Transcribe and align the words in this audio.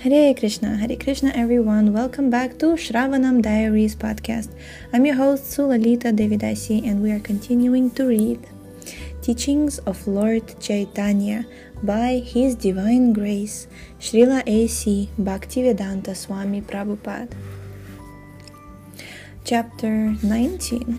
Hare 0.00 0.32
Krishna, 0.32 0.78
Hare 0.78 0.96
Krishna, 0.96 1.30
everyone. 1.34 1.92
Welcome 1.92 2.30
back 2.30 2.58
to 2.60 2.68
Shravanam 2.72 3.42
Diaries 3.42 3.94
podcast. 3.94 4.48
I'm 4.94 5.04
your 5.04 5.16
host 5.16 5.44
Sulalita 5.44 6.16
Devidasi, 6.16 6.88
and 6.88 7.02
we 7.02 7.12
are 7.12 7.20
continuing 7.20 7.90
to 7.90 8.06
read 8.06 8.40
Teachings 9.20 9.78
of 9.80 10.08
Lord 10.08 10.58
Chaitanya 10.58 11.44
by 11.82 12.24
His 12.24 12.54
Divine 12.54 13.12
Grace, 13.12 13.68
Srila 14.00 14.42
A.C. 14.46 15.10
Bhaktivedanta 15.20 16.16
Swami 16.16 16.62
Prabhupada. 16.62 17.36
Chapter 19.44 20.16
19 20.22 20.96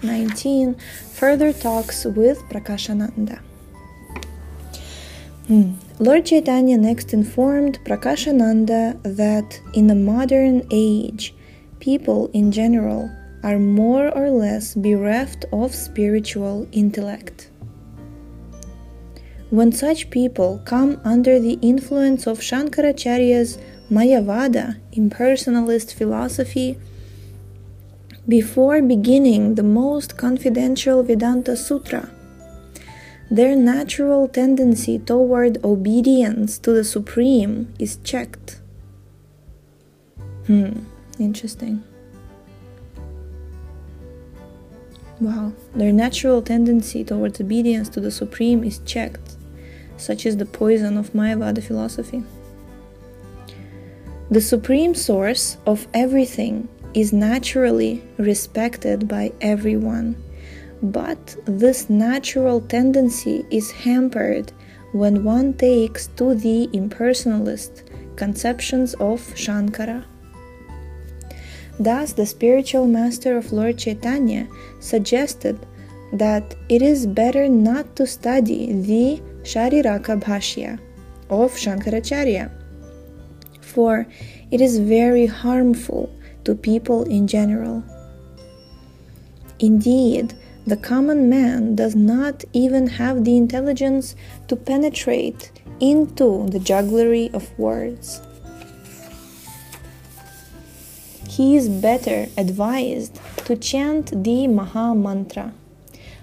19 0.00 0.74
Further 1.20 1.52
Talks 1.52 2.06
with 2.06 2.40
Prakashananda. 2.48 3.40
Hmm. 5.48 5.72
Lord 5.98 6.26
Chaitanya 6.26 6.76
next 6.76 7.14
informed 7.14 7.78
Prakashananda 7.86 9.00
that 9.16 9.58
in 9.72 9.86
the 9.86 9.94
modern 9.94 10.66
age, 10.70 11.34
people 11.80 12.30
in 12.34 12.52
general 12.52 13.10
are 13.42 13.58
more 13.58 14.10
or 14.14 14.28
less 14.28 14.74
bereft 14.74 15.46
of 15.50 15.74
spiritual 15.74 16.68
intellect. 16.72 17.48
When 19.48 19.72
such 19.72 20.10
people 20.10 20.60
come 20.66 21.00
under 21.02 21.40
the 21.40 21.58
influence 21.62 22.26
of 22.26 22.40
Shankaracharya's 22.40 23.56
Mayavada 23.90 24.76
impersonalist 24.92 25.94
philosophy, 25.94 26.78
before 28.28 28.82
beginning 28.82 29.54
the 29.54 29.62
most 29.62 30.18
confidential 30.18 31.02
Vedanta 31.02 31.56
Sutra, 31.56 32.10
their 33.30 33.54
natural 33.54 34.26
tendency 34.28 34.98
toward 34.98 35.62
obedience 35.64 36.58
to 36.58 36.72
the 36.72 36.84
Supreme 36.84 37.72
is 37.78 37.96
checked. 38.02 38.60
Hmm, 40.46 40.84
interesting. 41.18 41.82
Wow, 45.20 45.52
their 45.74 45.92
natural 45.92 46.40
tendency 46.40 47.04
towards 47.04 47.40
obedience 47.40 47.88
to 47.90 48.00
the 48.00 48.10
Supreme 48.10 48.64
is 48.64 48.78
checked. 48.86 49.36
Such 49.96 50.24
is 50.24 50.36
the 50.36 50.46
poison 50.46 50.96
of 50.96 51.12
Mayavada 51.12 51.62
philosophy. 51.62 52.22
The 54.30 54.40
Supreme 54.40 54.94
Source 54.94 55.56
of 55.66 55.88
everything 55.92 56.68
is 56.94 57.12
naturally 57.12 58.02
respected 58.16 59.08
by 59.08 59.32
everyone 59.40 60.16
but 60.82 61.36
this 61.44 61.90
natural 61.90 62.60
tendency 62.60 63.44
is 63.50 63.70
hampered 63.70 64.52
when 64.92 65.24
one 65.24 65.52
takes 65.54 66.06
to 66.16 66.34
the 66.34 66.68
impersonalist 66.72 67.82
conceptions 68.16 68.94
of 68.94 69.20
Shankara. 69.34 70.04
Thus, 71.78 72.12
the 72.12 72.26
spiritual 72.26 72.86
master 72.86 73.36
of 73.36 73.52
Lord 73.52 73.78
Chaitanya 73.78 74.48
suggested 74.80 75.58
that 76.12 76.54
it 76.68 76.82
is 76.82 77.06
better 77.06 77.48
not 77.48 77.94
to 77.96 78.06
study 78.06 78.72
the 78.72 79.22
Shariraka 79.42 80.20
Bhashya 80.20 80.78
of 81.30 81.52
Shankaracharya, 81.52 82.50
for 83.60 84.06
it 84.50 84.60
is 84.60 84.78
very 84.78 85.26
harmful 85.26 86.10
to 86.44 86.54
people 86.54 87.04
in 87.04 87.26
general. 87.26 87.84
Indeed, 89.60 90.34
the 90.68 90.76
common 90.76 91.30
man 91.30 91.74
does 91.74 91.96
not 91.96 92.44
even 92.52 92.86
have 92.86 93.24
the 93.24 93.38
intelligence 93.38 94.14
to 94.48 94.54
penetrate 94.54 95.50
into 95.80 96.46
the 96.50 96.58
jugglery 96.58 97.30
of 97.32 97.58
words. 97.58 98.20
He 101.26 101.56
is 101.56 101.70
better 101.70 102.26
advised 102.36 103.18
to 103.46 103.56
chant 103.56 104.22
the 104.24 104.46
Maha 104.46 104.94
Mantra. 104.94 105.54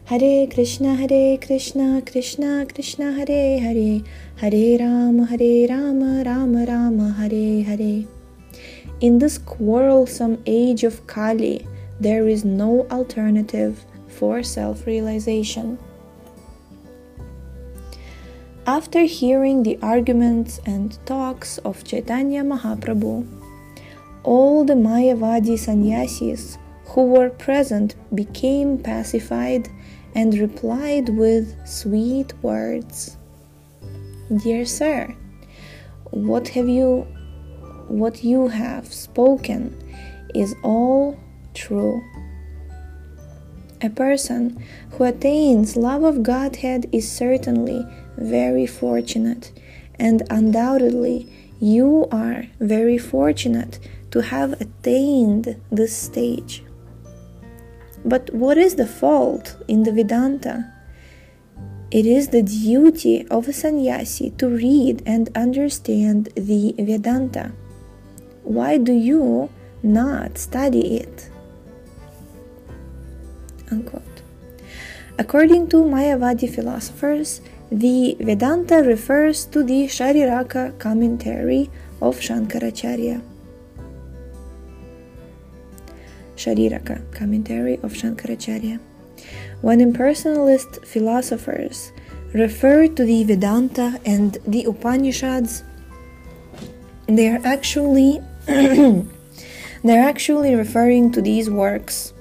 Hare 0.06 0.46
Krishna, 0.46 0.94
Hare 0.94 1.40
Krishna, 1.40 2.04
Krishna 2.06 2.68
Krishna, 2.72 3.14
Hare 3.14 3.60
Hare, 3.60 4.02
Hare 4.36 4.78
Rama, 4.78 5.26
Hare 5.26 5.68
Rama, 5.68 6.24
Rama 6.24 6.66
Rama, 6.68 7.10
Hare 7.14 7.64
Hare. 7.64 8.06
In 9.00 9.18
this 9.18 9.40
quarrelsome 9.40 10.38
age 10.46 10.84
of 10.84 11.08
Kali, 11.08 11.68
there 12.00 12.28
is 12.28 12.46
no 12.46 12.86
alternative 12.92 13.84
for 14.18 14.44
self 14.44 14.86
realization. 14.86 15.78
After 18.68 19.02
hearing 19.02 19.62
the 19.62 19.78
arguments 19.82 20.60
and 20.66 20.98
talks 21.06 21.60
of 21.60 21.84
Chaitanya 21.84 22.44
Mahaprabhu, 22.44 23.28
all 24.24 24.66
the 24.66 24.74
Mayavadi 24.74 25.58
sannyasis 25.58 26.58
who 26.86 27.04
were 27.04 27.30
present 27.30 27.94
became 28.16 28.78
pacified 28.80 29.70
and 30.16 30.34
replied 30.40 31.10
with 31.10 31.56
sweet 31.68 32.34
words. 32.42 33.18
Dear 34.44 34.66
sir, 34.66 35.14
what 36.10 36.48
have 36.50 36.70
you 36.70 37.06
what 37.88 38.24
you 38.24 38.48
have 38.48 38.92
spoken 38.92 39.78
is 40.34 40.56
all 40.64 41.20
true. 41.54 42.02
A 43.82 43.90
person 43.90 44.64
who 44.92 45.04
attains 45.04 45.76
love 45.76 46.04
of 46.04 46.24
Godhead 46.24 46.88
is 46.92 47.12
certainly 47.12 47.86
very 48.18 48.66
fortunate, 48.66 49.52
and 50.00 50.24
undoubtedly 50.30 51.28
you 51.60 52.08
are 52.12 52.46
very 52.60 52.98
fortunate 52.98 53.80
to 54.12 54.22
have 54.22 54.60
attained 54.62 55.60
this 55.72 55.96
stage. 55.96 56.64
But 58.06 58.34
what 58.34 58.58
is 58.58 58.76
the 58.76 58.88
fault 58.88 59.58
in 59.68 59.84
the 59.84 59.92
Vedanta? 59.92 60.72
It 61.92 62.06
is 62.06 62.30
the 62.30 62.44
duty 62.44 63.28
of 63.28 63.48
a 63.48 63.54
sannyasi 63.54 64.32
to 64.38 64.48
read 64.48 65.04
and 65.06 65.30
understand 65.36 66.30
the 66.36 66.74
Vedanta. 66.78 67.52
Why 68.44 68.78
do 68.78 68.94
you 68.94 69.50
not 69.84 70.38
study 70.38 70.98
it? 70.98 71.30
Unquote. 73.72 74.22
According 75.18 75.70
to 75.70 75.78
Mayavadi 75.78 76.54
philosophers, 76.54 77.42
the 77.72 78.18
Vedanta 78.20 78.84
refers 78.84 79.46
to 79.46 79.64
the 79.64 79.88
Shariraka 79.88 80.78
commentary 80.78 81.70
of 82.02 82.20
Shankaracharya. 82.20 83.22
Shariraka 86.36 87.00
commentary 87.14 87.76
of 87.76 87.94
Shankaracharya. 87.94 88.80
When 89.62 89.80
impersonalist 89.80 90.86
philosophers 90.86 91.92
refer 92.34 92.88
to 92.88 93.06
the 93.06 93.24
Vedanta 93.24 94.00
and 94.06 94.38
the 94.46 94.66
Upanishads, 94.66 95.64
they 97.08 97.30
are 97.30 97.40
actually 97.46 98.22
they're 98.48 99.08
actually 100.04 100.56
referring 100.56 101.12
to 101.14 101.22
these 101.22 101.50
works 101.50 102.14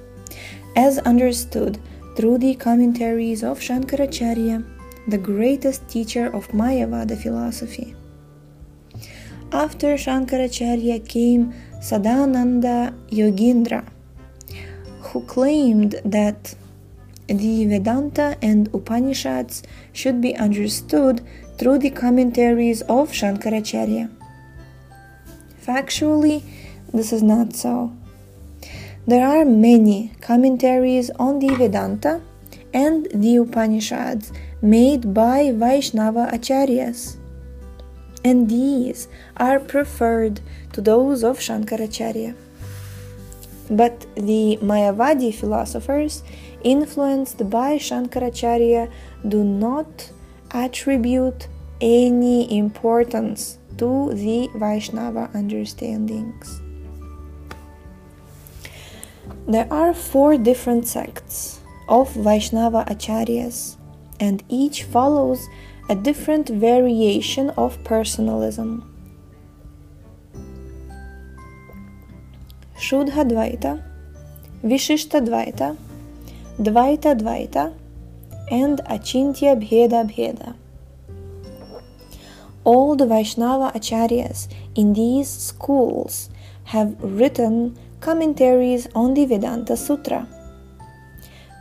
as 0.77 0.99
understood 0.99 1.79
through 2.17 2.39
the 2.39 2.55
commentaries 2.55 3.43
of 3.43 3.59
Shankaracharya, 3.59 4.65
the 5.09 5.19
greatest 5.19 5.87
teacher 5.89 6.27
of 6.35 6.49
Mayavada 6.49 7.17
philosophy. 7.17 7.95
After 9.53 9.95
Shankaracharya 9.95 11.09
came 11.09 11.53
Sadananda 11.79 12.95
Yogindra, 13.11 13.87
who 15.01 15.23
claimed 15.27 16.01
that 16.05 16.55
the 17.27 17.67
Vedanta 17.67 18.37
and 18.43 18.69
Upanishads 18.75 19.63
should 19.93 20.21
be 20.21 20.35
understood 20.37 21.21
through 21.57 21.79
the 21.79 21.91
commentaries 21.91 22.83
of 22.83 23.11
Shankaracharya. 23.11 24.11
Factually, 25.65 26.43
this 26.93 27.13
is 27.13 27.23
not 27.23 27.55
so. 27.55 27.93
There 29.07 29.27
are 29.27 29.45
many 29.45 30.13
commentaries 30.23 31.11
on 31.19 31.39
the 31.39 31.55
Vedanta 31.55 32.23
and 32.73 33.07
the 33.13 33.37
Upanishads 33.37 34.33
made 34.63 35.13
by 35.13 35.53
Vaishnava 35.53 36.31
Acharyas, 36.33 37.19
and 38.25 38.49
these 38.49 39.09
are 39.37 39.61
preferred 39.61 40.41
to 40.73 40.81
those 40.81 41.23
of 41.23 41.39
Shankaracharya. 41.39 42.35
But 43.69 44.07
the 44.15 44.59
Mayavadi 44.63 45.35
philosophers, 45.35 46.23
influenced 46.63 47.51
by 47.51 47.77
Shankaracharya, 47.77 48.91
do 49.29 49.45
not 49.45 50.11
attribute 50.51 51.49
any 51.79 52.57
importance 52.57 53.59
to 53.77 54.15
the 54.15 54.49
Vaishnava 54.55 55.29
understandings. 55.35 56.64
There 59.47 59.71
are 59.71 59.93
four 59.93 60.39
different 60.39 60.87
sects 60.87 61.61
of 61.87 62.11
Vaishnava 62.15 62.87
Acharyas, 62.89 63.77
and 64.19 64.43
each 64.49 64.85
follows 64.85 65.47
a 65.91 65.95
different 65.95 66.49
variation 66.49 67.51
of 67.51 67.83
personalism. 67.85 68.91
Shuddha 72.79 73.29
Dvaita, 73.29 73.83
Vishishta 74.65 75.21
Dvaita, 75.21 75.77
Dvaita 76.59 77.15
Dvaita, 77.21 77.75
and 78.51 78.79
Achintya 78.87 79.61
Bheda 79.61 80.09
Bheda. 80.11 80.55
All 82.65 82.97
the 82.97 83.05
Vaishnava 83.05 83.79
acharyas 83.79 84.49
in 84.75 84.95
these 84.95 85.29
schools 85.29 86.31
have 86.65 86.97
written 87.03 87.77
commentaries 88.05 88.87
on 88.95 89.15
the 89.15 89.25
Vedanta 89.25 89.77
Sutra. 89.77 90.29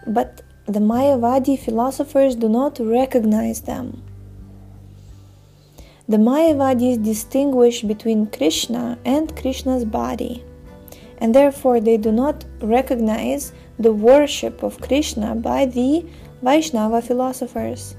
But 0.05 0.41
the 0.65 0.81
Mayavadi 0.81 1.57
philosophers 1.57 2.35
do 2.35 2.49
not 2.49 2.79
recognize 2.79 3.61
them. 3.61 4.03
The 6.09 6.17
Mayavadis 6.17 7.01
distinguish 7.01 7.81
between 7.81 8.27
Krishna 8.27 8.99
and 9.05 9.33
Krishna's 9.37 9.85
body, 9.85 10.43
and 11.19 11.33
therefore 11.33 11.79
they 11.79 11.95
do 11.95 12.11
not 12.11 12.43
recognize 12.61 13.53
the 13.79 13.93
worship 13.93 14.63
of 14.63 14.81
Krishna 14.81 15.35
by 15.35 15.65
the 15.65 16.05
Vaishnava 16.41 17.01
philosophers. 17.01 17.95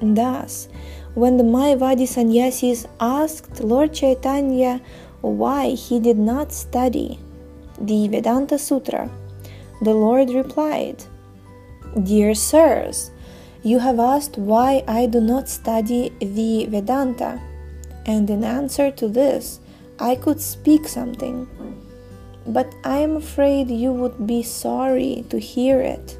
Thus, 0.00 0.68
when 1.14 1.36
the 1.36 1.44
Mayavadi 1.44 2.08
sannyasis 2.08 2.86
asked 3.00 3.60
Lord 3.60 3.92
Chaitanya 3.92 4.80
why 5.20 5.70
he 5.70 6.00
did 6.00 6.18
not 6.18 6.52
study 6.52 7.18
the 7.80 8.08
Vedanta 8.08 8.58
Sutra, 8.58 9.10
the 9.80 9.94
Lord 9.94 10.30
replied, 10.30 11.04
Dear 12.02 12.34
sirs, 12.34 13.10
you 13.62 13.78
have 13.78 13.98
asked 13.98 14.38
why 14.38 14.84
I 14.86 15.06
do 15.06 15.20
not 15.20 15.48
study 15.48 16.12
the 16.20 16.66
Vedanta, 16.66 17.40
and 18.06 18.28
in 18.30 18.44
answer 18.44 18.90
to 18.92 19.08
this, 19.08 19.60
I 19.98 20.14
could 20.14 20.40
speak 20.40 20.88
something. 20.88 21.48
But 22.46 22.74
I 22.84 22.98
am 22.98 23.16
afraid 23.16 23.70
you 23.70 23.92
would 23.92 24.26
be 24.26 24.42
sorry 24.42 25.24
to 25.28 25.38
hear 25.38 25.80
it. 25.80 26.18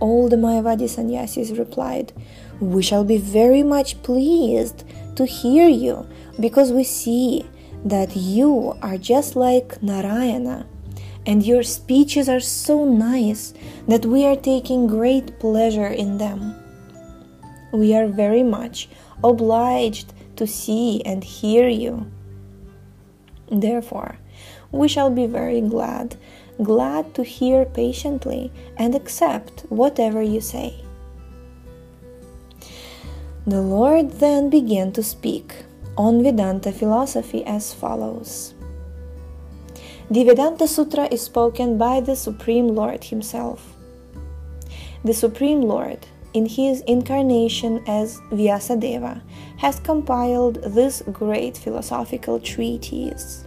All 0.00 0.28
the 0.28 0.36
Mayavadi 0.36 0.88
sannyasis 0.88 1.50
replied, 1.50 2.12
We 2.60 2.82
shall 2.82 3.04
be 3.04 3.18
very 3.18 3.62
much 3.62 4.02
pleased 4.02 4.84
to 5.16 5.26
hear 5.26 5.68
you 5.68 6.06
because 6.40 6.72
we 6.72 6.84
see 6.84 7.46
that 7.84 8.16
you 8.16 8.76
are 8.82 8.98
just 8.98 9.36
like 9.36 9.82
Narayana 9.82 10.66
and 11.26 11.44
your 11.44 11.62
speeches 11.62 12.28
are 12.28 12.40
so 12.40 12.84
nice 12.84 13.54
that 13.86 14.06
we 14.06 14.24
are 14.24 14.36
taking 14.36 14.86
great 14.86 15.38
pleasure 15.38 15.86
in 15.86 16.18
them. 16.18 16.54
We 17.72 17.94
are 17.94 18.06
very 18.06 18.42
much 18.42 18.88
obliged 19.22 20.12
to 20.36 20.46
see 20.46 21.02
and 21.04 21.22
hear 21.22 21.68
you. 21.68 22.10
Therefore, 23.50 24.18
we 24.70 24.88
shall 24.88 25.10
be 25.10 25.26
very 25.26 25.60
glad 25.60 26.16
glad 26.62 27.14
to 27.14 27.22
hear 27.22 27.64
patiently 27.64 28.50
and 28.76 28.94
accept 28.94 29.64
whatever 29.68 30.22
you 30.22 30.40
say. 30.40 30.74
The 33.46 33.62
Lord 33.62 34.12
then 34.18 34.50
began 34.50 34.92
to 34.92 35.02
speak 35.02 35.64
on 35.98 36.22
Vedanta 36.22 36.70
philosophy 36.70 37.44
as 37.44 37.74
follows. 37.74 38.54
The 40.10 40.24
Vedanta 40.24 40.68
Sutra 40.68 41.08
is 41.10 41.20
spoken 41.22 41.76
by 41.76 42.00
the 42.00 42.14
Supreme 42.14 42.68
Lord 42.68 43.04
Himself. 43.04 43.74
The 45.04 45.12
Supreme 45.12 45.60
Lord, 45.60 46.06
in 46.32 46.46
His 46.46 46.82
incarnation 46.82 47.82
as 47.86 48.20
Vyasadeva, 48.30 49.20
has 49.58 49.80
compiled 49.80 50.62
this 50.62 51.02
great 51.12 51.58
philosophical 51.58 52.38
treatise. 52.38 53.44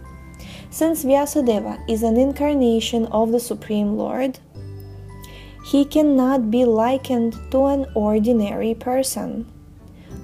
Since 0.70 1.04
Vyasadeva 1.04 1.82
is 1.88 2.02
an 2.02 2.18
incarnation 2.18 3.06
of 3.06 3.32
the 3.32 3.40
Supreme 3.40 3.96
Lord, 3.96 4.38
he 5.64 5.84
cannot 5.84 6.50
be 6.50 6.64
likened 6.64 7.34
to 7.50 7.66
an 7.66 7.86
ordinary 7.94 8.74
person 8.74 9.46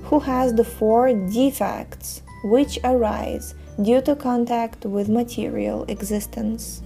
who 0.08 0.18
has 0.20 0.54
the 0.54 0.64
four 0.64 1.12
defects 1.12 2.22
which 2.42 2.78
arise 2.82 3.54
due 3.82 4.00
to 4.00 4.16
contact 4.16 4.84
with 4.86 5.08
material 5.08 5.84
existence. 5.88 6.82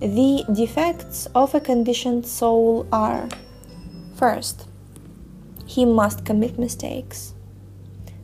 The 0.00 0.44
defects 0.52 1.26
of 1.34 1.54
a 1.54 1.60
conditioned 1.60 2.26
soul 2.26 2.86
are 2.92 3.28
first, 4.16 4.68
he 5.66 5.84
must 5.84 6.24
commit 6.24 6.58
mistakes. 6.58 7.34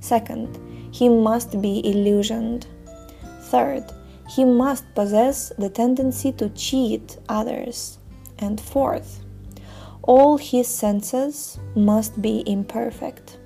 Second, 0.01 0.59
he 0.91 1.09
must 1.09 1.61
be 1.61 1.81
illusioned. 1.85 2.67
Third, 3.43 3.85
he 4.29 4.45
must 4.45 4.85
possess 4.95 5.53
the 5.59 5.69
tendency 5.69 6.33
to 6.33 6.49
cheat 6.51 7.19
others. 7.29 7.99
And 8.39 8.61
fourth, 8.61 9.25
all 10.03 10.39
his 10.39 10.67
senses 10.67 11.59
must 11.77 12.21
be 12.21 12.43
imperfect. 12.47 13.39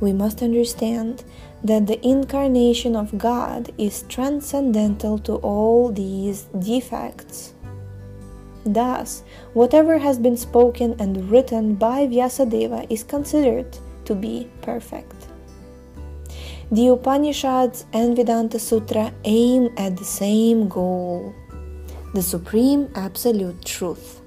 We 0.00 0.12
must 0.12 0.42
understand 0.42 1.24
that 1.62 1.86
the 1.86 2.04
incarnation 2.06 2.96
of 2.96 3.18
God 3.18 3.70
is 3.76 4.04
transcendental 4.08 5.18
to 5.20 5.34
all 5.36 5.92
these 5.92 6.42
defects. 6.58 7.54
Thus, 8.64 9.22
whatever 9.52 9.98
has 9.98 10.18
been 10.18 10.36
spoken 10.36 10.96
and 10.98 11.30
written 11.30 11.74
by 11.74 12.06
Vyasadeva 12.06 12.86
is 12.90 13.02
considered 13.02 13.76
to 14.04 14.14
be 14.14 14.48
perfect. 14.62 15.26
The 16.72 16.88
Upanishads 16.88 17.84
and 17.92 18.16
Vedanta 18.16 18.58
Sutra 18.58 19.12
aim 19.24 19.70
at 19.76 19.96
the 19.96 20.04
same 20.04 20.68
goal 20.68 21.34
the 22.12 22.22
supreme 22.22 22.90
absolute 22.96 23.64
truth. 23.64 24.19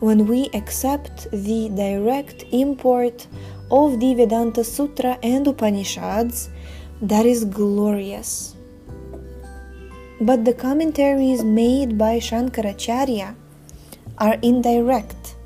When 0.00 0.26
we 0.26 0.48
accept 0.54 1.30
the 1.30 1.68
direct 1.68 2.44
import 2.52 3.26
of 3.70 4.00
the 4.00 4.14
Vedanta 4.14 4.64
Sutra 4.64 5.18
and 5.22 5.46
Upanishads, 5.46 6.48
that 7.02 7.26
is 7.26 7.44
glorious. 7.44 8.56
But 10.20 10.46
the 10.46 10.54
commentaries 10.54 11.44
made 11.44 11.98
by 11.98 12.18
Shankaracharya 12.18 13.34
are 14.16 14.38
indirect 14.42 15.36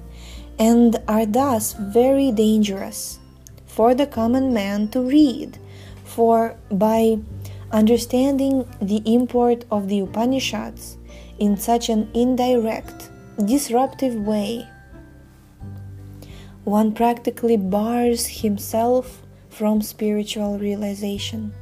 and 0.59 0.97
are 1.09 1.27
thus 1.27 1.73
very 1.73 2.31
dangerous 2.31 3.19
for 3.67 3.93
the 3.93 4.07
common 4.07 4.55
man 4.55 4.87
to 4.91 5.01
read, 5.01 5.59
for 6.05 6.57
by 6.71 7.19
understanding 7.73 8.69
the 8.81 9.03
import 9.05 9.65
of 9.73 9.89
the 9.89 9.99
Upanishads 9.99 10.97
in 11.41 11.57
such 11.57 11.89
an 11.89 12.09
indirect, 12.15 13.11
disruptive 13.43 14.15
way, 14.15 14.69
one 16.65 16.93
practically 16.93 17.57
bars 17.57 18.27
himself 18.27 19.23
from 19.49 19.83
spiritual 19.83 20.59
realization. 20.59 21.53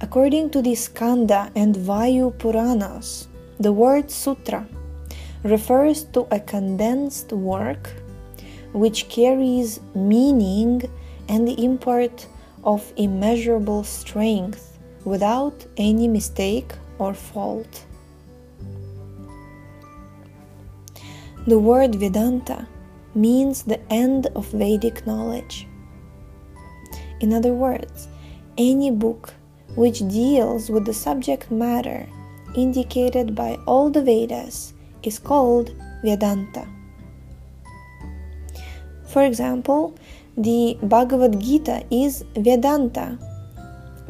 According 0.00 0.50
to 0.50 0.62
the 0.62 0.74
Skanda 0.74 1.50
and 1.56 1.74
Vayu 1.74 2.36
Puranas, 2.38 3.28
the 3.58 3.72
word 3.72 4.10
sutra 4.10 4.66
refers 5.42 6.04
to 6.04 6.26
a 6.30 6.38
condensed 6.38 7.32
work 7.32 7.90
which 8.72 9.08
carries 9.08 9.80
meaning 9.94 10.82
and 11.28 11.48
the 11.48 11.64
import 11.64 12.26
of 12.64 12.92
immeasurable 12.96 13.82
strength 13.82 14.78
without 15.04 15.66
any 15.76 16.06
mistake 16.06 16.72
or 16.98 17.14
fault. 17.14 17.86
The 21.48 21.58
word 21.58 21.94
Vedanta 21.94 22.68
means 23.14 23.62
the 23.62 23.80
end 23.90 24.26
of 24.36 24.48
Vedic 24.48 25.06
knowledge. 25.06 25.66
In 27.20 27.32
other 27.32 27.54
words, 27.54 28.06
any 28.58 28.90
book 28.90 29.32
which 29.74 30.06
deals 30.10 30.68
with 30.68 30.84
the 30.84 30.92
subject 30.92 31.50
matter 31.50 32.06
indicated 32.54 33.34
by 33.34 33.58
all 33.66 33.88
the 33.88 34.02
Vedas 34.02 34.74
is 35.02 35.18
called 35.18 35.74
Vedanta. 36.04 36.68
For 39.06 39.24
example, 39.24 39.94
the 40.36 40.76
Bhagavad 40.82 41.40
Gita 41.40 41.82
is 41.90 42.26
Vedanta 42.36 43.18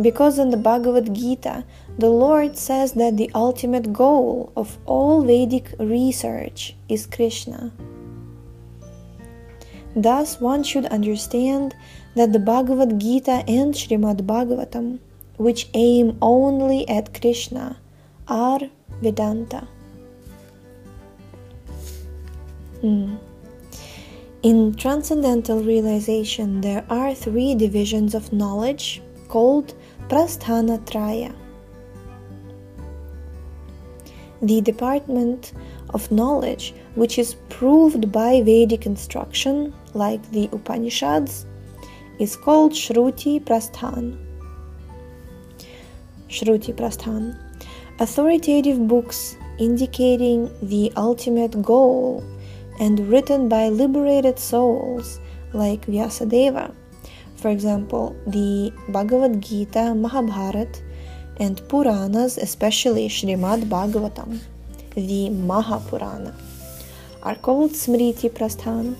because 0.03 0.41
in 0.41 0.51
the 0.51 0.57
Bhagavad 0.57 1.15
Gita, 1.15 1.65
the 1.99 2.09
Lord 2.09 2.57
says 2.57 2.93
that 2.93 3.17
the 3.17 3.31
ultimate 3.35 3.93
goal 3.93 4.53
of 4.57 4.79
all 4.87 5.25
Vedic 5.25 5.75
research 5.81 6.77
is 6.89 7.07
Krishna. 7.07 7.73
Thus, 9.97 10.41
one 10.41 10.63
should 10.63 10.87
understand 10.87 11.75
that 12.15 12.33
the 12.33 12.39
Bhagavad 12.39 13.01
Gita 13.01 13.43
and 13.49 13.75
Srimad 13.75 14.21
Bhagavatam, 14.27 15.01
which 15.39 15.69
aim 15.75 16.17
only 16.23 16.89
at 16.89 17.21
Krishna, 17.21 17.79
are 18.29 18.61
Vedanta. 19.03 19.67
Hmm. 22.81 23.17
In 24.45 24.73
transcendental 24.75 25.65
realization, 25.65 26.61
there 26.61 26.85
are 26.89 27.13
three 27.13 27.57
divisions 27.57 28.15
of 28.15 28.33
knowledge 28.33 29.03
called 29.27 29.75
Prasthana 30.09 30.79
Traya. 30.87 31.35
The 34.43 34.61
department 34.61 35.53
of 35.91 36.11
knowledge 36.13 36.75
which 36.95 37.19
is 37.19 37.35
proved 37.49 38.13
by 38.13 38.43
Vedic 38.43 38.87
instruction, 38.87 39.75
like 39.95 40.23
the 40.31 40.49
Upanishads, 40.53 41.47
is 42.19 42.37
called 42.37 42.73
Shruti 42.73 43.41
Prasthan. 43.45 44.17
Shruti 46.29 46.75
Prasthan. 46.75 47.37
Authoritative 48.01 48.87
books 48.87 49.37
indicating 49.59 50.51
the 50.63 50.93
ultimate 50.97 51.61
goal 51.63 52.23
and 52.79 53.09
written 53.09 53.49
by 53.49 53.69
liberated 53.69 54.39
souls 54.39 55.21
like 55.53 55.87
Vyasadeva. 55.87 56.73
For 57.37 57.51
example, 57.51 58.17
the 58.27 58.73
Bhagavad 58.89 59.41
Gita, 59.41 59.95
Mahabharat, 59.95 60.83
and 61.39 61.57
Puranas, 61.69 62.37
especially 62.39 63.09
Srimad 63.09 63.69
Bhagavatam, 63.69 64.41
the 64.95 65.31
Mahapurana, 65.31 66.35
are 67.23 67.37
called 67.37 67.73
Smriti 67.73 68.31
Prasthan. 68.31 68.97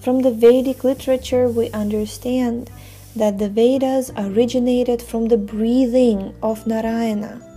From 0.00 0.22
the 0.22 0.30
Vedic 0.30 0.84
literature, 0.84 1.48
we 1.48 1.70
understand 1.70 2.70
that 3.16 3.38
the 3.38 3.48
Vedas 3.48 4.10
originated 4.16 5.02
from 5.02 5.28
the 5.28 5.38
breathing 5.38 6.34
of 6.42 6.66
Narayana 6.66 7.48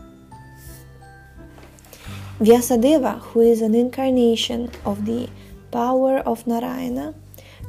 Vyasadeva, 2.42 3.20
who 3.20 3.42
is 3.42 3.62
an 3.62 3.76
incarnation 3.76 4.72
of 4.84 5.06
the 5.06 5.30
power 5.70 6.18
of 6.26 6.48
Narayana, 6.48 7.14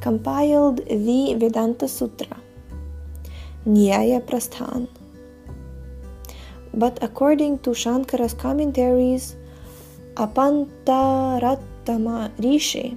compiled 0.00 0.78
the 0.86 1.34
Vedanta 1.36 1.86
Sutra, 1.86 2.38
Nyaya 3.66 4.22
Prasthan. 4.22 4.88
But 6.74 6.98
according 7.02 7.60
to 7.60 7.70
Shankara's 7.70 8.34
commentaries, 8.34 9.36
Apantaratama 10.14 12.30
Rishi 12.42 12.96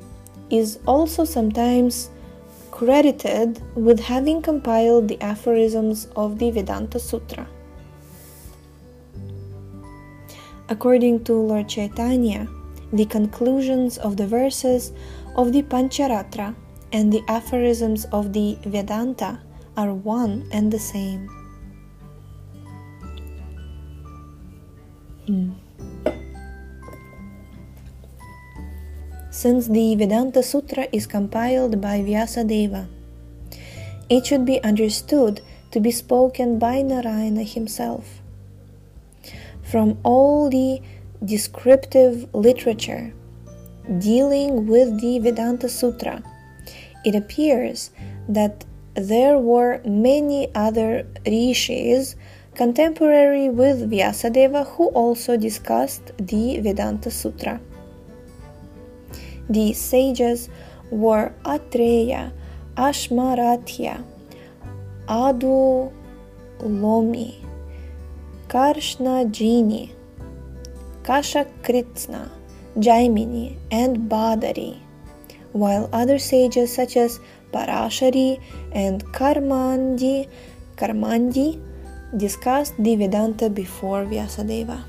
is 0.50 0.80
also 0.86 1.26
sometimes 1.26 2.10
credited 2.72 3.62
with 3.76 4.00
having 4.00 4.42
compiled 4.42 5.08
the 5.08 5.22
aphorisms 5.22 6.08
of 6.16 6.40
the 6.40 6.50
Vedanta 6.52 7.00
Sutra. 7.00 7.48
According 10.68 11.24
to 11.26 11.34
Lord 11.34 11.70
Chaitanya, 11.70 12.48
the 12.92 13.06
conclusions 13.06 13.98
of 13.98 14.18
the 14.18 14.28
verses 14.28 14.92
of 15.36 15.54
the 15.54 15.64
Pancharatra 15.64 16.56
and 16.92 17.12
the 17.12 17.24
aphorisms 17.28 18.06
of 18.12 18.34
the 18.34 18.58
Vedanta 18.66 19.40
are 19.78 19.94
one 19.94 20.48
and 20.52 20.72
the 20.72 20.80
same. 20.80 21.45
Hmm. 25.28 25.52
Since 29.32 29.68
the 29.68 29.96
Vedanta 29.96 30.42
Sutra 30.42 30.88
is 30.92 31.08
compiled 31.08 31.82
by 31.82 32.00
Vyasadeva, 32.00 32.88
it 34.10 34.26
should 34.26 34.46
be 34.46 34.64
understood 34.64 35.42
to 35.72 35.80
be 35.80 35.92
spoken 35.92 36.58
by 36.58 36.82
Narayana 36.82 37.44
himself 37.44 38.22
from 39.66 39.98
all 40.04 40.50
the 40.50 40.80
descriptive 41.24 42.34
literature 42.34 43.14
dealing 43.98 44.68
with 44.68 45.02
the 45.02 45.20
Vedanta 45.20 45.68
Sutra, 45.68 46.24
it 47.04 47.16
appears 47.16 47.92
that 48.30 48.66
there 48.94 49.38
were 49.38 49.82
many 49.86 50.50
other 50.56 51.06
rishis 51.26 52.16
contemporary 52.56 53.50
with 53.50 53.90
Vyasadeva 53.92 54.66
who 54.66 54.88
also 54.88 55.36
discussed 55.38 56.12
the 56.18 56.60
Vedanta 56.62 57.12
Sutra. 57.12 57.60
The 59.50 59.74
sages 59.74 60.50
were 60.90 61.34
Atreya, 61.44 62.32
Ashmaratya, 62.76 64.04
Adu 65.08 65.92
Lomi, 66.62 67.44
Karshna 68.48 69.30
Jini, 69.30 69.92
Kasha 71.04 71.46
Kritsna, 71.62 72.32
Jaimini, 72.78 73.58
and 73.70 74.10
Badari, 74.10 74.80
while 75.52 75.90
other 75.94 76.18
sages 76.18 76.74
such 76.74 76.98
as 76.98 77.20
Parashari 77.52 78.42
and 78.72 79.06
Karmandi, 79.14 80.28
Karmandi 80.76 81.62
discussed 82.18 82.74
the 82.80 82.96
Vedanta 82.96 83.50
before 83.50 84.06
Vyasadeva. 84.06 84.84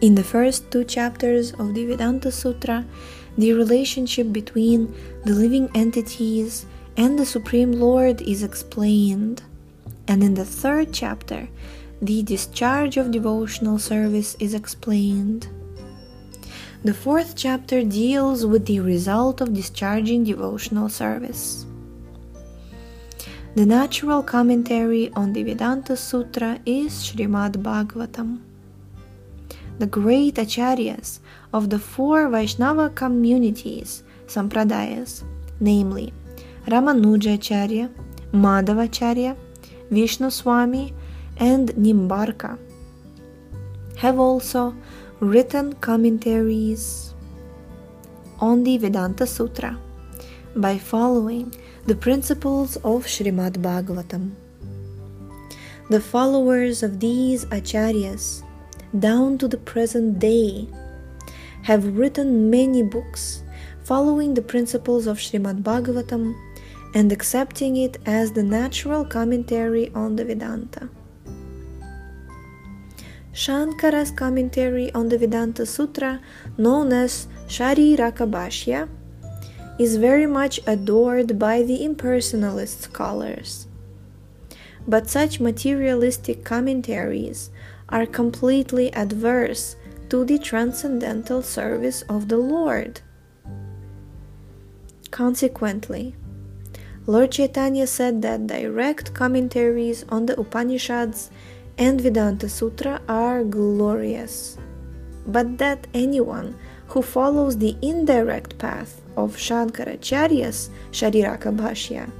In 0.00 0.14
the 0.14 0.24
first 0.24 0.70
two 0.70 0.84
chapters 0.84 1.52
of 1.52 1.74
the 1.74 1.86
Vedanta 1.86 2.30
Sutra, 2.30 2.84
the 3.38 3.52
relationship 3.52 4.32
between 4.32 4.94
the 5.24 5.32
living 5.32 5.70
entities 5.74 6.66
and 6.96 7.18
the 7.18 7.26
Supreme 7.26 7.72
Lord 7.72 8.20
is 8.22 8.42
explained. 8.42 9.42
And 10.06 10.22
in 10.22 10.34
the 10.34 10.44
third 10.44 10.92
chapter, 10.92 11.48
the 12.02 12.22
discharge 12.22 12.98
of 12.98 13.10
devotional 13.10 13.78
service 13.78 14.36
is 14.38 14.52
explained. 14.52 15.48
The 16.84 16.92
fourth 16.92 17.34
chapter 17.34 17.82
deals 17.82 18.44
with 18.44 18.66
the 18.66 18.80
result 18.80 19.40
of 19.40 19.54
discharging 19.54 20.24
devotional 20.24 20.90
service. 20.90 21.64
The 23.56 23.64
natural 23.64 24.24
commentary 24.24 25.12
on 25.12 25.32
the 25.32 25.44
Vedanta 25.44 25.96
Sutra 25.96 26.58
is 26.66 26.92
Srimad 26.92 27.52
Bhagavatam. 27.62 28.40
The 29.78 29.86
great 29.86 30.34
acharyas 30.34 31.20
of 31.52 31.70
the 31.70 31.78
four 31.78 32.28
Vaishnava 32.28 32.90
communities, 32.90 34.02
sampradayas, 34.26 35.22
namely 35.60 36.12
Ramanuja 36.66 37.34
Acharya, 37.34 37.90
Madhva 38.32 38.86
Acharya, 38.86 39.36
Vishnu 39.88 40.30
Swami, 40.30 40.92
and 41.36 41.68
Nimbarka 41.76 42.58
have 43.98 44.18
also 44.18 44.74
written 45.20 45.74
commentaries 45.74 47.14
on 48.40 48.64
the 48.64 48.78
Vedanta 48.78 49.28
Sutra 49.28 49.78
by 50.56 50.78
following 50.78 51.52
the 51.86 51.94
principles 51.94 52.76
of 52.76 53.06
Srimad 53.06 53.54
Bhagavatam. 53.58 54.32
The 55.90 56.00
followers 56.00 56.82
of 56.82 57.00
these 57.00 57.44
acharyas, 57.46 58.42
down 58.98 59.38
to 59.38 59.48
the 59.48 59.58
present 59.58 60.18
day, 60.18 60.68
have 61.62 61.96
written 61.96 62.50
many 62.50 62.82
books 62.82 63.42
following 63.82 64.34
the 64.34 64.42
principles 64.42 65.06
of 65.06 65.18
Srimad 65.18 65.62
Bhagavatam 65.62 66.34
and 66.94 67.10
accepting 67.10 67.76
it 67.76 67.98
as 68.06 68.32
the 68.32 68.42
natural 68.42 69.04
commentary 69.04 69.90
on 69.94 70.16
the 70.16 70.24
Vedanta. 70.24 70.88
Shankara's 73.32 74.12
commentary 74.12 74.94
on 74.94 75.08
the 75.08 75.18
Vedanta 75.18 75.66
Sutra, 75.66 76.20
known 76.56 76.92
as 76.92 77.26
Shari 77.48 77.96
Bhashya, 77.96 78.88
is 79.78 79.96
very 79.96 80.26
much 80.26 80.60
adored 80.66 81.38
by 81.38 81.62
the 81.62 81.80
impersonalist 81.80 82.82
scholars. 82.82 83.66
But 84.86 85.08
such 85.08 85.40
materialistic 85.40 86.44
commentaries 86.44 87.50
are 87.88 88.06
completely 88.06 88.92
adverse 88.92 89.76
to 90.10 90.24
the 90.24 90.38
transcendental 90.38 91.42
service 91.42 92.02
of 92.02 92.28
the 92.28 92.36
Lord. 92.36 93.00
Consequently, 95.10 96.14
Lord 97.06 97.32
Chaitanya 97.32 97.86
said 97.86 98.22
that 98.22 98.46
direct 98.46 99.12
commentaries 99.14 100.04
on 100.08 100.26
the 100.26 100.38
Upanishads 100.38 101.30
and 101.76 102.00
Vedanta 102.00 102.48
Sutra 102.48 103.00
are 103.08 103.44
glorious, 103.44 104.56
but 105.26 105.58
that 105.58 105.86
anyone 105.92 106.56
who 106.88 107.02
follows 107.02 107.58
the 107.58 107.76
indirect 107.82 108.56
path 108.58 109.03
of 109.16 109.36
Shankaracharya's 109.36 110.70
Shariraka 110.90 111.56
Bhashya 111.56 112.10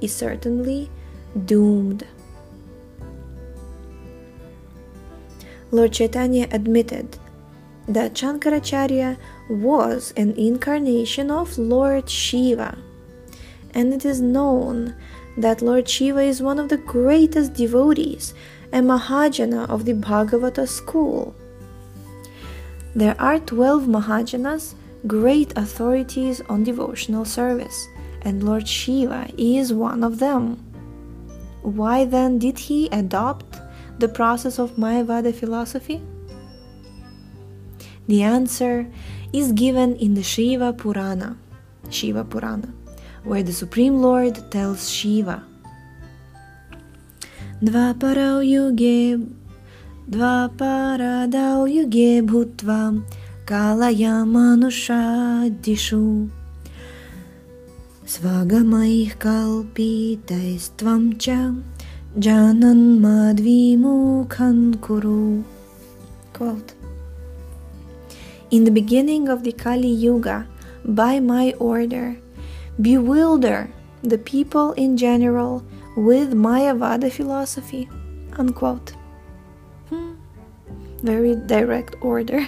is 0.00 0.14
certainly 0.14 0.90
doomed. 1.44 2.06
Lord 5.70 5.92
Chaitanya 5.92 6.48
admitted 6.50 7.18
that 7.86 8.14
Shankaracharya 8.14 9.18
was 9.50 10.12
an 10.16 10.32
incarnation 10.32 11.30
of 11.30 11.58
Lord 11.58 12.08
Shiva 12.08 12.78
and 13.74 13.92
it 13.92 14.04
is 14.04 14.20
known 14.20 14.94
that 15.36 15.62
Lord 15.62 15.88
Shiva 15.88 16.20
is 16.20 16.42
one 16.42 16.58
of 16.58 16.68
the 16.68 16.76
greatest 16.76 17.54
devotees 17.54 18.34
and 18.72 18.88
Mahajana 18.88 19.68
of 19.68 19.84
the 19.84 19.94
Bhagavata 19.94 20.66
school. 20.66 21.34
There 22.94 23.14
are 23.20 23.38
12 23.38 23.84
Mahajanas 23.84 24.74
great 25.08 25.56
authorities 25.56 26.40
on 26.48 26.62
devotional 26.62 27.24
service, 27.24 27.88
and 28.22 28.44
Lord 28.44 28.68
Shiva 28.68 29.28
is 29.38 29.72
one 29.72 30.04
of 30.04 30.18
them. 30.18 30.62
Why 31.62 32.04
then 32.04 32.38
did 32.38 32.58
he 32.58 32.88
adopt 32.92 33.60
the 33.98 34.08
process 34.08 34.58
of 34.58 34.76
Mayavada 34.76 35.34
philosophy? 35.34 36.02
The 38.06 38.22
answer 38.22 38.86
is 39.32 39.52
given 39.52 39.96
in 39.96 40.14
the 40.14 40.22
Shiva 40.22 40.72
Purana, 40.72 41.36
Shiva 41.90 42.24
Purana, 42.24 42.72
where 43.24 43.42
the 43.42 43.52
Supreme 43.52 44.00
Lord 44.00 44.50
tells 44.50 44.88
Shiva, 44.90 45.44
Dvaparau 47.58 48.38
yuge 48.38 49.18
Dvaparadau 50.08 51.66
yuge 51.66 52.22
bhutva 52.22 53.02
kalpitais 59.16 60.68
tvam 60.76 61.16
cha 61.16 61.56
janan 62.20 63.00
madvimukhan 63.00 64.76
kuru. 64.84 65.44
Quote. 66.34 66.74
In 68.50 68.64
the 68.64 68.70
beginning 68.70 69.30
of 69.32 69.44
the 69.44 69.52
Kali 69.52 69.88
Yuga, 69.88 70.46
by 70.84 71.18
my 71.18 71.54
order, 71.56 72.20
bewilder 72.76 73.70
the 74.04 74.18
people 74.18 74.72
in 74.72 74.98
general 74.98 75.64
with 75.96 76.34
Mayavada 76.36 77.10
philosophy. 77.10 77.88
Unquote. 78.36 78.92
Hmm. 79.88 80.20
Very 81.00 81.34
direct 81.34 81.96
order. 82.02 82.46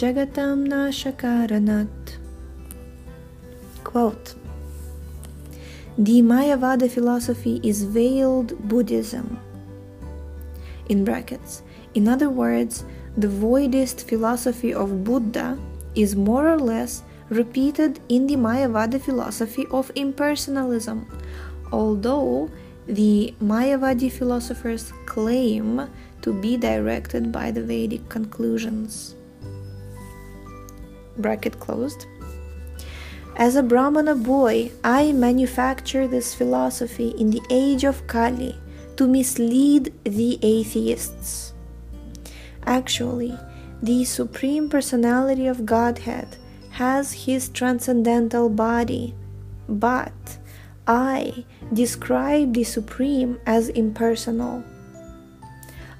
जगतां 0.00 0.56
नाशकारणात्। 0.56 2.10
Quote 3.88 4.47
The 6.00 6.22
Mayavada 6.22 6.88
philosophy 6.88 7.58
is 7.64 7.82
veiled 7.82 8.54
Buddhism. 8.68 9.40
In 10.88 11.04
brackets. 11.04 11.62
In 11.92 12.06
other 12.06 12.30
words, 12.30 12.84
the 13.16 13.26
voidist 13.26 14.04
philosophy 14.04 14.72
of 14.72 15.02
Buddha 15.02 15.58
is 15.96 16.14
more 16.14 16.48
or 16.48 16.56
less 16.56 17.02
repeated 17.30 17.98
in 18.08 18.28
the 18.28 18.36
Mayavada 18.36 19.00
philosophy 19.00 19.66
of 19.72 19.92
impersonalism, 19.96 21.04
although 21.72 22.48
the 22.86 23.34
Mayavadi 23.42 24.08
philosophers 24.08 24.92
claim 25.04 25.90
to 26.22 26.32
be 26.32 26.56
directed 26.56 27.32
by 27.32 27.50
the 27.50 27.64
Vedic 27.64 28.08
conclusions. 28.08 29.16
Bracket 31.16 31.58
closed. 31.58 32.06
As 33.38 33.54
a 33.54 33.62
Brahmana 33.62 34.16
boy, 34.16 34.72
I 34.82 35.12
manufacture 35.12 36.08
this 36.08 36.34
philosophy 36.34 37.10
in 37.10 37.30
the 37.30 37.40
age 37.50 37.84
of 37.84 38.04
Kali 38.08 38.58
to 38.96 39.06
mislead 39.06 39.94
the 40.02 40.40
atheists. 40.42 41.52
Actually, 42.66 43.38
the 43.80 44.04
Supreme 44.04 44.68
Personality 44.68 45.46
of 45.46 45.64
Godhead 45.64 46.36
has 46.70 47.12
his 47.12 47.48
transcendental 47.48 48.48
body, 48.48 49.14
but 49.68 50.38
I 50.88 51.44
describe 51.72 52.54
the 52.54 52.64
Supreme 52.64 53.38
as 53.46 53.68
impersonal. 53.68 54.64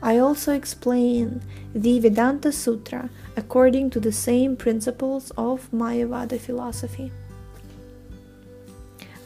I 0.02 0.18
also 0.18 0.52
explain 0.52 1.40
the 1.72 2.00
Vedanta 2.00 2.50
Sutra 2.50 3.10
according 3.36 3.90
to 3.90 4.00
the 4.00 4.10
same 4.10 4.56
principles 4.56 5.30
of 5.36 5.70
Mayavada 5.70 6.40
philosophy. 6.40 7.12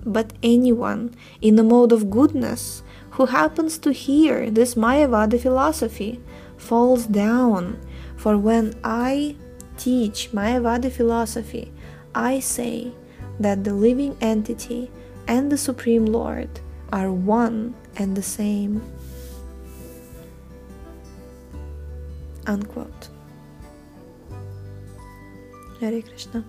But 0.06 0.34
anyone 0.44 1.16
in 1.42 1.58
a 1.58 1.64
mode 1.64 1.92
of 1.92 2.10
goodness 2.10 2.84
who 3.12 3.26
happens 3.26 3.78
to 3.80 3.92
hear 3.92 4.52
this 4.52 4.76
Mayavada 4.76 5.40
philosophy 5.40 6.22
falls 6.58 7.06
down, 7.06 7.80
for 8.18 8.38
when 8.38 8.74
I 8.84 9.36
teach 9.78 10.32
Mayavada 10.32 10.92
philosophy, 10.92 11.72
I 12.14 12.42
say 12.42 12.92
that 13.40 13.64
the 13.64 13.74
living 13.74 14.18
entity 14.20 14.92
and 15.28 15.52
the 15.52 15.58
Supreme 15.58 16.06
Lord 16.06 16.50
are 16.92 17.12
one 17.12 17.76
and 17.96 18.16
the 18.16 18.24
same. 18.24 18.82
Unquote. 22.46 23.10
Hare 25.80 26.02
Krishna. 26.02 26.44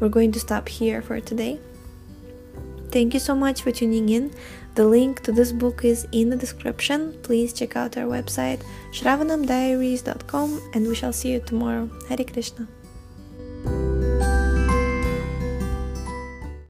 We're 0.00 0.08
going 0.08 0.32
to 0.32 0.40
stop 0.40 0.68
here 0.68 1.02
for 1.02 1.20
today. 1.20 1.60
Thank 2.90 3.12
you 3.14 3.20
so 3.20 3.34
much 3.34 3.62
for 3.62 3.72
tuning 3.72 4.08
in. 4.08 4.32
The 4.74 4.86
link 4.86 5.22
to 5.24 5.32
this 5.32 5.52
book 5.52 5.84
is 5.84 6.06
in 6.12 6.30
the 6.30 6.36
description. 6.36 7.18
Please 7.22 7.52
check 7.52 7.76
out 7.76 7.96
our 7.96 8.06
website 8.06 8.62
shravanamdiaries.com 8.92 10.70
and 10.72 10.86
we 10.86 10.94
shall 10.94 11.12
see 11.12 11.32
you 11.32 11.40
tomorrow. 11.40 11.90
Hare 12.08 12.24
Krishna. 12.24 12.68